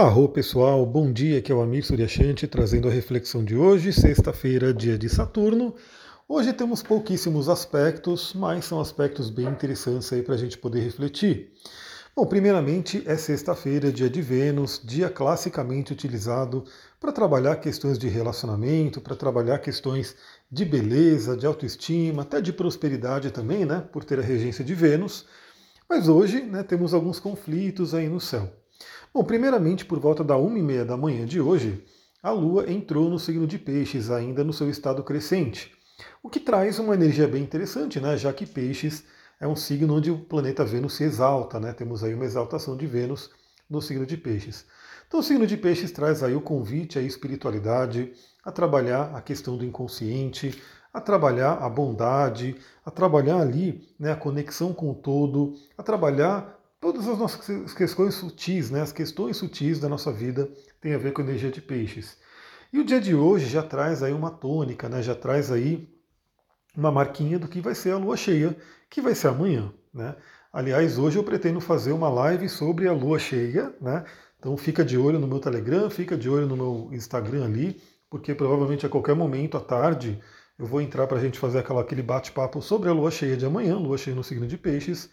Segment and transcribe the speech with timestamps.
[0.00, 4.72] Arro pessoal, bom dia, aqui é o Amir Suryashanti trazendo a reflexão de hoje, sexta-feira,
[4.72, 5.74] dia de Saturno.
[6.28, 11.50] Hoje temos pouquíssimos aspectos, mas são aspectos bem interessantes aí para a gente poder refletir.
[12.14, 16.62] Bom, primeiramente é sexta-feira, dia de Vênus, dia classicamente utilizado
[17.00, 20.14] para trabalhar questões de relacionamento, para trabalhar questões
[20.48, 25.26] de beleza, de autoestima, até de prosperidade também, né, por ter a regência de Vênus.
[25.90, 28.57] Mas hoje né, temos alguns conflitos aí no céu.
[29.12, 31.84] Bom, primeiramente, por volta da 1h30 da manhã de hoje,
[32.22, 35.72] a Lua entrou no signo de Peixes, ainda no seu estado crescente,
[36.22, 38.16] o que traz uma energia bem interessante, né?
[38.16, 39.04] já que Peixes
[39.40, 41.72] é um signo onde o planeta Vênus se exalta, né?
[41.72, 43.30] temos aí uma exaltação de Vênus
[43.68, 44.66] no signo de Peixes.
[45.06, 48.12] Então, o signo de Peixes traz aí o convite à espiritualidade,
[48.44, 50.60] a trabalhar a questão do inconsciente,
[50.92, 56.57] a trabalhar a bondade, a trabalhar ali né, a conexão com o todo, a trabalhar
[56.80, 60.48] Todas as nossas questões sutis, né, as questões sutis da nossa vida
[60.80, 62.16] têm a ver com a energia de peixes.
[62.72, 65.88] E o dia de hoje já traz aí uma tônica, né, já traz aí
[66.76, 68.56] uma marquinha do que vai ser a lua cheia,
[68.88, 69.72] que vai ser amanhã.
[69.92, 70.14] Né?
[70.52, 74.04] Aliás, hoje eu pretendo fazer uma live sobre a lua cheia, né?
[74.38, 78.34] Então fica de olho no meu Telegram, fica de olho no meu Instagram ali, porque
[78.34, 80.22] provavelmente a qualquer momento à tarde
[80.58, 83.44] eu vou entrar para a gente fazer aquela, aquele bate-papo sobre a lua cheia de
[83.44, 85.10] amanhã, lua cheia no signo de peixes.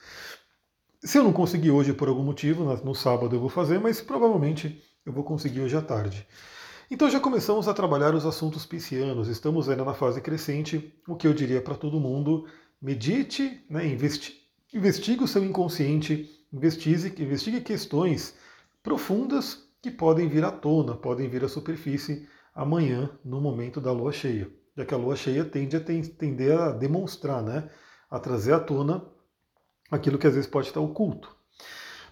[1.05, 4.83] Se eu não conseguir hoje por algum motivo, no sábado eu vou fazer, mas provavelmente
[5.05, 6.27] eu vou conseguir hoje à tarde.
[6.89, 11.27] Então já começamos a trabalhar os assuntos piscianos, estamos ainda na fase crescente, o que
[11.27, 12.47] eu diria para todo mundo,
[12.81, 14.33] medite, né, investi
[14.73, 18.35] investigue o seu inconsciente, investigue, investigue questões
[18.81, 24.11] profundas que podem vir à tona, podem vir à superfície amanhã, no momento da lua
[24.11, 24.49] cheia.
[24.75, 27.69] Já que a lua cheia tende a tender a demonstrar, né,
[28.09, 29.05] a trazer à tona
[29.95, 31.35] aquilo que às vezes pode estar oculto.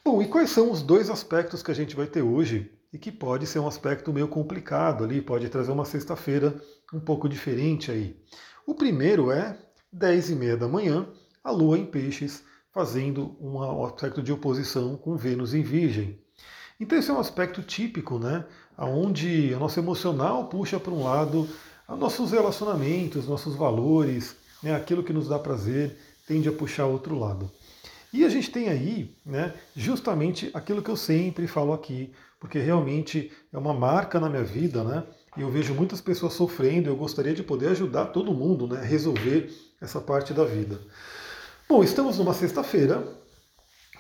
[0.04, 3.12] Bom, e quais são os dois aspectos que a gente vai ter hoje e que
[3.12, 6.56] pode ser um aspecto meio complicado ali, pode trazer uma sexta-feira
[6.94, 8.16] um pouco diferente aí.
[8.68, 9.58] O primeiro é
[9.92, 11.08] 10 e meia da manhã,
[11.44, 12.44] a Lua em Peixes
[12.74, 16.20] fazendo um aspecto de oposição com Vênus em Virgem.
[16.80, 18.46] Então esse é um aspecto típico, né?
[18.78, 21.48] Onde o nosso emocional puxa para um lado,
[21.88, 24.76] nossos relacionamentos, nossos valores, né?
[24.76, 25.96] aquilo que nos dá prazer,
[26.28, 27.52] tende a puxar outro lado.
[28.14, 33.32] E a gente tem aí né, justamente aquilo que eu sempre falo aqui, porque realmente
[33.52, 35.04] é uma marca na minha vida, né?
[35.36, 38.84] E eu vejo muitas pessoas sofrendo, eu gostaria de poder ajudar todo mundo né, a
[38.84, 39.50] resolver
[39.82, 40.80] essa parte da vida.
[41.68, 43.04] Bom, estamos numa sexta-feira,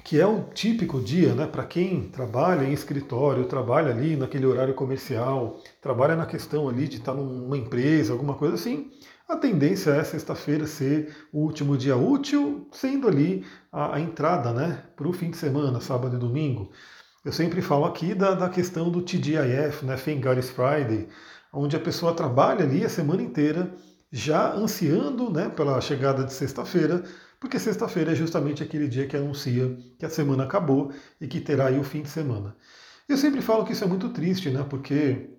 [0.03, 4.75] que é um típico dia né, para quem trabalha em escritório, trabalha ali naquele horário
[4.75, 8.91] comercial, trabalha na questão ali de estar numa empresa, alguma coisa assim.
[9.27, 14.83] A tendência é sexta-feira ser o último dia útil, sendo ali a, a entrada né,
[14.95, 16.71] para o fim de semana, sábado e domingo.
[17.23, 21.07] Eu sempre falo aqui da, da questão do TGIF, né, Thank Friday,
[21.53, 23.73] onde a pessoa trabalha ali a semana inteira,
[24.11, 27.01] já ansiando né, pela chegada de sexta-feira,
[27.39, 31.67] porque sexta-feira é justamente aquele dia que anuncia que a semana acabou e que terá
[31.67, 32.55] aí o fim de semana.
[33.07, 35.29] Eu sempre falo que isso é muito triste, né, porque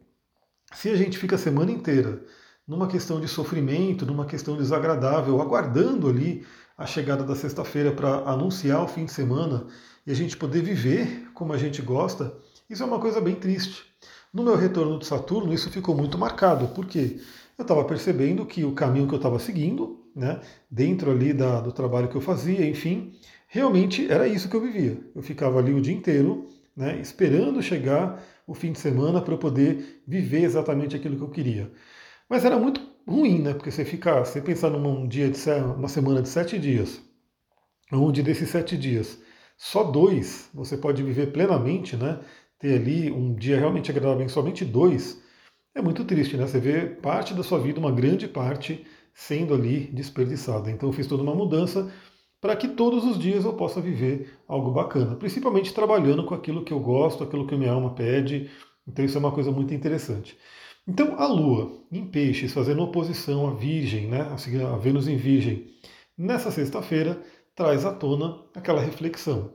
[0.73, 2.25] se a gente fica a semana inteira
[2.67, 6.45] numa questão de sofrimento, numa questão desagradável, aguardando ali
[6.77, 9.67] a chegada da sexta-feira para anunciar o fim de semana
[10.07, 12.37] e a gente poder viver como a gente gosta,
[12.69, 13.85] isso é uma coisa bem triste.
[14.33, 17.21] No meu retorno de Saturno, isso ficou muito marcado, porque
[17.57, 21.71] eu estava percebendo que o caminho que eu estava seguindo, né, dentro ali da, do
[21.71, 23.13] trabalho que eu fazia, enfim,
[23.47, 24.99] realmente era isso que eu vivia.
[25.15, 29.39] Eu ficava ali o dia inteiro, né, esperando chegar o fim de semana para eu
[29.39, 31.71] poder viver exatamente aquilo que eu queria.
[32.29, 33.55] Mas era muito ruim, né?
[33.55, 35.39] Porque você fica, você pensar num dia de
[35.77, 37.01] uma semana de sete dias,
[37.93, 39.21] onde desses sete dias,
[39.57, 42.21] só dois você pode viver plenamente, né?
[42.59, 45.23] Ter ali um dia realmente agradável em somente dois,
[45.75, 46.47] é muito triste, né?
[46.47, 50.71] Você vê parte da sua vida, uma grande parte, sendo ali desperdiçada.
[50.71, 51.93] Então eu fiz toda uma mudança
[52.41, 56.73] para que todos os dias eu possa viver algo bacana, principalmente trabalhando com aquilo que
[56.73, 58.51] eu gosto, aquilo que minha alma pede.
[58.87, 60.37] Então isso é uma coisa muito interessante.
[60.87, 65.67] Então, a Lua em Peixes, fazendo oposição à Virgem, né, a Vênus em Virgem,
[66.17, 67.23] nessa sexta-feira,
[67.55, 69.53] traz à tona aquela reflexão.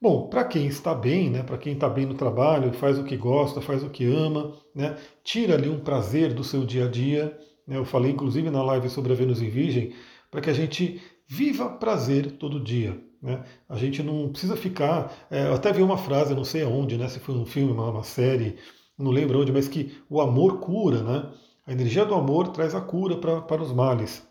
[0.00, 3.16] Bom, para quem está bem, né, para quem está bem no trabalho, faz o que
[3.16, 7.38] gosta, faz o que ama, né, tira ali um prazer do seu dia a dia.
[7.66, 9.92] Né, eu falei inclusive na live sobre a Vênus em Virgem,
[10.30, 12.98] para que a gente viva prazer todo dia.
[13.22, 13.44] Né?
[13.68, 15.12] A gente não precisa ficar.
[15.30, 17.90] É, eu até vi uma frase, não sei aonde, né, se foi um filme, uma,
[17.90, 18.56] uma série,
[18.98, 21.30] não lembro onde, mas que o amor cura, né?
[21.66, 24.26] A energia do amor traz a cura pra, para os males.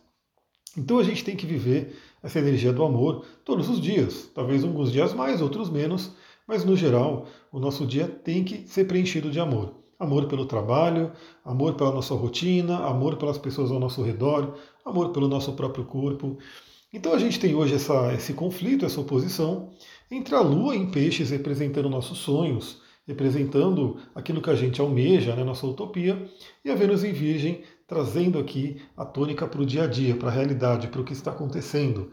[0.78, 4.92] Então a gente tem que viver essa energia do amor todos os dias, talvez alguns
[4.92, 6.12] dias mais, outros menos,
[6.48, 9.75] mas no geral o nosso dia tem que ser preenchido de amor.
[10.00, 11.12] Amor pelo trabalho,
[11.46, 16.38] amor pela nossa rotina, amor pelas pessoas ao nosso redor, amor pelo nosso próprio corpo.
[16.92, 19.69] Então a gente tem hoje essa, esse conflito, essa oposição
[20.10, 22.81] entre a Lua em peixes representando nossos sonhos,
[23.12, 26.28] representando aquilo que a gente almeja, né, nossa utopia,
[26.63, 30.30] e a Vênus em Virgem trazendo aqui a tônica para o dia a dia, para
[30.30, 32.10] a realidade, para o que está acontecendo.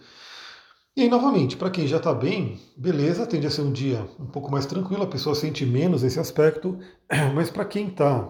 [0.96, 4.26] E aí, novamente, para quem já está bem, beleza, tende a ser um dia um
[4.26, 6.76] pouco mais tranquilo, a pessoa sente menos esse aspecto,
[7.32, 8.28] mas para quem está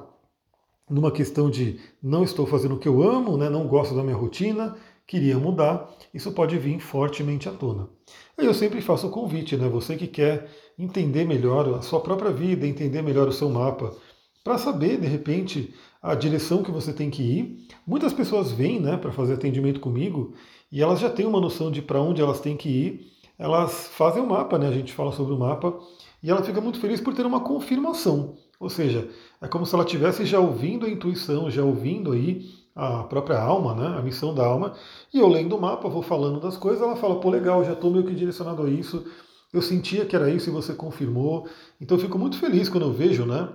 [0.90, 4.16] numa questão de não estou fazendo o que eu amo, né, não gosto da minha
[4.16, 4.76] rotina,
[5.08, 7.88] queria mudar, isso pode vir fortemente à tona.
[8.36, 12.66] Eu sempre faço o convite, né, você que quer entender melhor a sua própria vida,
[12.66, 13.96] entender melhor o seu mapa,
[14.44, 17.68] para saber, de repente, a direção que você tem que ir.
[17.86, 20.34] Muitas pessoas vêm né, para fazer atendimento comigo
[20.70, 23.12] e elas já têm uma noção de para onde elas têm que ir.
[23.38, 24.68] Elas fazem o um mapa, né?
[24.68, 25.78] A gente fala sobre o mapa
[26.22, 28.36] e ela fica muito feliz por ter uma confirmação.
[28.58, 29.08] Ou seja,
[29.40, 32.44] é como se ela tivesse já ouvindo a intuição, já ouvindo aí
[32.78, 34.72] a própria alma, né, a missão da alma,
[35.12, 37.90] e eu lendo o mapa, vou falando das coisas, ela fala, pô, legal, já estou
[37.90, 39.04] meio que direcionado a isso,
[39.52, 41.48] eu sentia que era isso e você confirmou.
[41.80, 43.48] Então eu fico muito feliz quando eu vejo, né,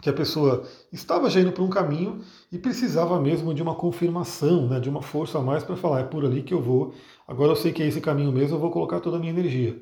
[0.00, 4.66] que a pessoa estava já indo para um caminho e precisava mesmo de uma confirmação,
[4.66, 6.92] né, de uma força a mais para falar, é por ali que eu vou,
[7.28, 9.80] agora eu sei que é esse caminho mesmo, eu vou colocar toda a minha energia.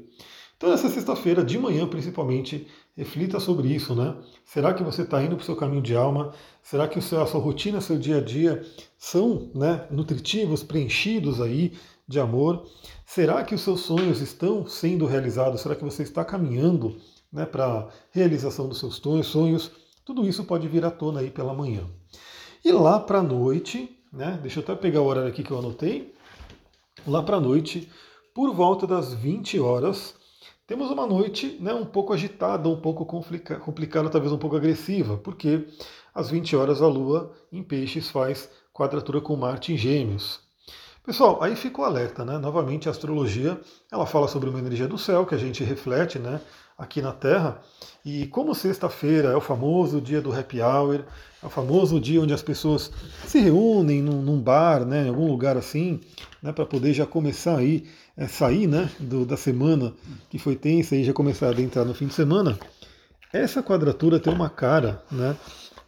[0.58, 2.66] Então, essa sexta-feira, de manhã principalmente,
[3.00, 4.14] reflita sobre isso, né?
[4.44, 6.34] Será que você está indo para o seu caminho de alma?
[6.62, 8.62] Será que seu, a sua rotina, seu dia a dia
[8.98, 11.72] são né, nutritivos, preenchidos aí
[12.06, 12.66] de amor?
[13.06, 15.62] Será que os seus sonhos estão sendo realizados?
[15.62, 16.98] Será que você está caminhando
[17.32, 19.70] né, para a realização dos seus sonhos?
[20.04, 21.88] Tudo isso pode vir à tona aí pela manhã.
[22.62, 25.58] E lá para a noite, né, deixa eu até pegar o horário aqui que eu
[25.58, 26.14] anotei,
[27.06, 27.90] lá para a noite,
[28.34, 30.19] por volta das 20 horas,
[30.70, 35.66] temos uma noite né, um pouco agitada, um pouco complicada, talvez um pouco agressiva, porque
[36.14, 40.38] às 20 horas a Lua em Peixes faz quadratura com Marte em Gêmeos.
[41.04, 42.38] Pessoal, aí fica o alerta, né?
[42.38, 46.40] Novamente a astrologia, ela fala sobre uma energia do céu que a gente reflete, né?
[46.80, 47.60] aqui na Terra.
[48.04, 51.04] E como sexta-feira é o famoso dia do happy hour,
[51.42, 52.90] é o famoso dia onde as pessoas
[53.26, 56.00] se reúnem num, num bar, né, em algum lugar assim,
[56.42, 59.92] né, para poder já começar aí, é, sair né, do, da semana
[60.28, 62.58] que foi tensa e já começar a adentrar no fim de semana.
[63.32, 65.36] Essa quadratura tem uma cara né,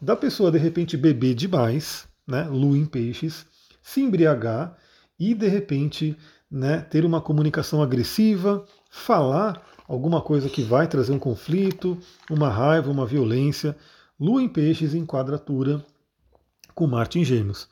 [0.00, 3.46] da pessoa de repente beber demais, né, lua em peixes,
[3.82, 4.76] se embriagar
[5.18, 6.16] e de repente
[6.50, 11.98] né, ter uma comunicação agressiva, falar alguma coisa que vai trazer um conflito,
[12.30, 13.76] uma raiva, uma violência.
[14.20, 15.84] Lua em peixes em quadratura
[16.74, 17.68] com Marte em gêmeos.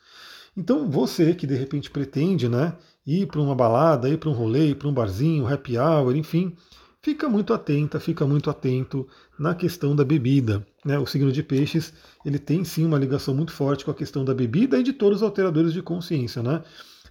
[0.56, 2.76] Então você que de repente pretende né,
[3.06, 6.54] ir para uma balada, ir para um rolê, ir para um barzinho, happy hour, enfim,
[7.02, 9.06] fica muito atenta, fica muito atento
[9.38, 10.66] na questão da bebida.
[10.84, 10.98] Né?
[10.98, 11.92] O signo de peixes
[12.24, 15.18] ele tem sim uma ligação muito forte com a questão da bebida e de todos
[15.18, 16.42] os alteradores de consciência.
[16.42, 16.62] Né?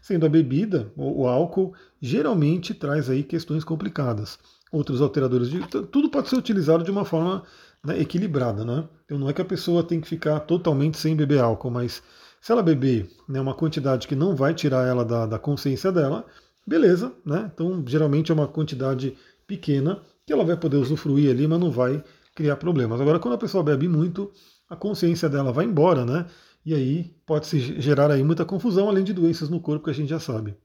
[0.02, 4.38] Sendo a bebida, o, o álcool, geralmente traz aí questões complicadas
[4.72, 5.60] outros alteradores de.
[5.68, 7.44] Tudo pode ser utilizado de uma forma
[7.84, 8.88] né, equilibrada, né?
[9.06, 12.04] Então não é que a pessoa tem que ficar totalmente sem beber álcool, mas
[12.42, 16.26] se ela beber né, uma quantidade que não vai tirar ela da, da consciência dela,
[16.66, 17.50] beleza, né?
[17.54, 19.16] Então geralmente é uma quantidade
[19.46, 22.04] pequena que ela vai poder usufruir ali, mas não vai
[22.36, 23.02] criar problemas.
[23.02, 24.31] Agora, quando a pessoa bebe muito,
[24.69, 26.26] a consciência dela vai embora, né?
[26.66, 29.94] E aí pode se gerar aí muita confusão, além de doenças no corpo que a
[29.94, 30.56] gente já sabe.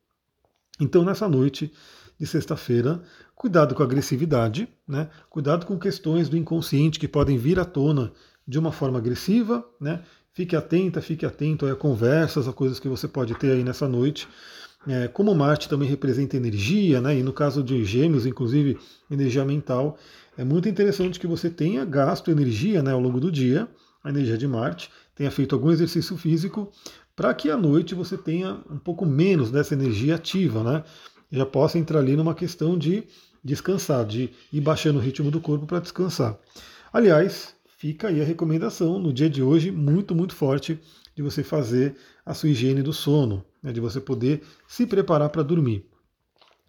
[0.78, 1.72] Então, nessa noite,
[2.18, 3.02] de sexta-feira.
[3.34, 5.08] Cuidado com a agressividade, né?
[5.28, 8.12] cuidado com questões do inconsciente que podem vir à tona
[8.46, 9.64] de uma forma agressiva.
[9.80, 10.02] Né?
[10.34, 14.26] Fique atenta, fique atento a conversas, a coisas que você pode ter aí nessa noite.
[14.86, 17.16] É, como Marte também representa energia, né?
[17.16, 18.76] e no caso de Gêmeos, inclusive
[19.08, 19.96] energia mental,
[20.36, 23.68] é muito interessante que você tenha gasto energia né, ao longo do dia,
[24.02, 26.70] a energia de Marte, tenha feito algum exercício físico,
[27.14, 30.84] para que à noite você tenha um pouco menos dessa energia ativa, né?
[31.30, 33.04] já possa entrar ali numa questão de
[33.42, 36.36] descansar, de ir baixando o ritmo do corpo para descansar.
[36.92, 40.80] Aliás, fica aí a recomendação no dia de hoje, muito, muito forte,
[41.14, 45.42] de você fazer a sua higiene do sono, né, de você poder se preparar para
[45.42, 45.84] dormir.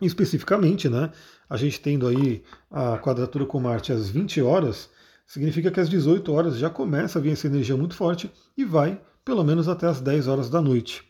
[0.02, 1.10] Especificamente, né,
[1.50, 4.90] a gente tendo aí a quadratura com Marte às 20 horas,
[5.26, 9.02] significa que às 18 horas já começa a vir essa energia muito forte e vai
[9.24, 11.02] pelo menos até as 10 horas da noite.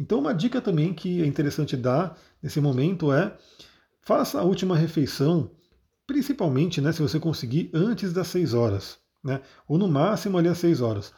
[0.00, 3.36] Então, uma dica também que é interessante dar nesse momento é
[4.02, 5.48] faça a última refeição,
[6.08, 10.58] principalmente né, se você conseguir antes das 6 horas, né, ou no máximo ali às
[10.58, 11.12] 6 horas.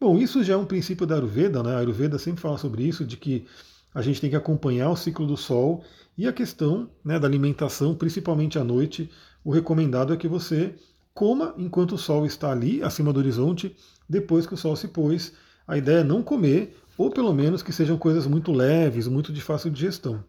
[0.00, 1.74] Bom, isso já é um princípio da Ayurveda, né?
[1.74, 3.46] A Ayurveda sempre fala sobre isso, de que
[3.92, 5.82] a gente tem que acompanhar o ciclo do sol
[6.16, 9.10] e a questão né, da alimentação, principalmente à noite.
[9.42, 10.74] O recomendado é que você
[11.12, 13.74] coma enquanto o sol está ali, acima do horizonte,
[14.08, 15.32] depois que o sol se pôs.
[15.66, 19.40] A ideia é não comer, ou pelo menos que sejam coisas muito leves, muito de
[19.40, 20.22] fácil digestão.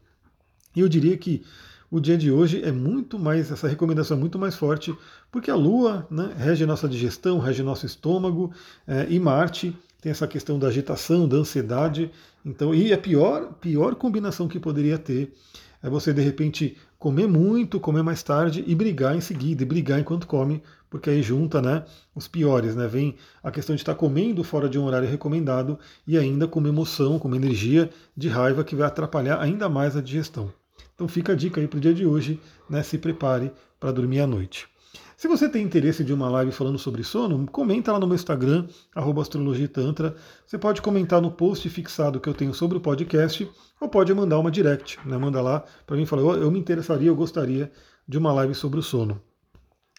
[0.75, 1.43] E eu diria que
[1.91, 4.95] o dia de hoje é muito mais, essa recomendação é muito mais forte,
[5.31, 8.51] porque a Lua né, rege nossa digestão, rege nosso estômago,
[8.87, 12.11] é, e Marte tem essa questão da agitação, da ansiedade.
[12.45, 15.33] Então, e a pior, pior combinação que poderia ter
[15.81, 19.99] é você de repente comer muito, comer mais tarde e brigar em seguida, e brigar
[19.99, 22.87] enquanto come, porque aí junta né, os piores, né?
[22.87, 26.69] Vem a questão de estar comendo fora de um horário recomendado e ainda com uma
[26.69, 30.51] emoção, com uma energia de raiva que vai atrapalhar ainda mais a digestão.
[30.99, 32.83] Então fica a dica aí para o dia de hoje, né?
[32.83, 34.67] Se prepare para dormir à noite.
[35.15, 38.67] Se você tem interesse de uma live falando sobre sono, comenta lá no meu Instagram,
[38.93, 40.13] astrologitantra.
[40.45, 44.39] Você pode comentar no post fixado que eu tenho sobre o podcast, ou pode mandar
[44.39, 45.17] uma direct, né?
[45.17, 47.71] Manda lá para mim e fala, eu me interessaria, eu gostaria
[48.05, 49.21] de uma live sobre o sono.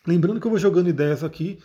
[0.06, 1.58] Lembrando que eu vou jogando ideias aqui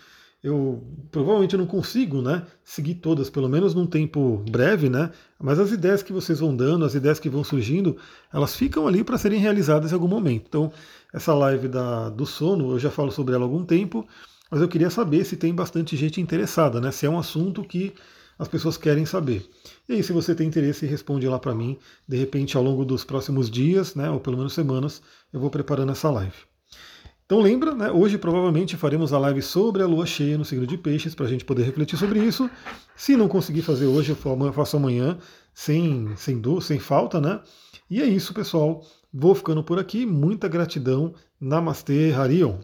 [0.45, 5.09] eu provavelmente não consigo né, seguir todas, pelo menos num tempo breve, né?
[5.39, 7.97] Mas as ideias que vocês vão dando, as ideias que vão surgindo,
[8.31, 10.45] elas ficam ali para serem realizadas em algum momento.
[10.47, 10.71] Então,
[11.11, 14.07] essa live da, do sono, eu já falo sobre ela há algum tempo,
[14.51, 16.91] mas eu queria saber se tem bastante gente interessada, né?
[16.91, 17.91] Se é um assunto que
[18.37, 19.49] as pessoas querem saber.
[19.89, 21.79] E aí, se você tem interesse, responde lá para mim.
[22.07, 25.01] De repente, ao longo dos próximos dias, né, ou pelo menos semanas,
[25.33, 26.54] eu vou preparando essa live.
[27.25, 30.77] Então lembra, né, hoje provavelmente faremos a live sobre a lua cheia no signo de
[30.77, 32.47] peixes para a gente poder refletir sobre isso.
[32.95, 35.17] Se não conseguir fazer hoje, eu faço amanhã,
[35.51, 37.41] sem, sem, dor, sem falta, né?
[37.89, 38.83] E é isso, pessoal.
[39.11, 40.05] Vou ficando por aqui.
[40.05, 41.15] Muita gratidão.
[41.41, 42.59] Namastê, Harion.